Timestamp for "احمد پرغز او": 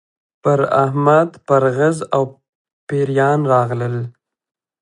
0.83-2.23